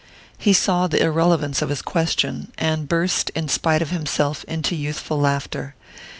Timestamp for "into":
4.45-4.75